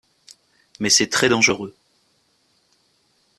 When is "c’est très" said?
0.89-1.29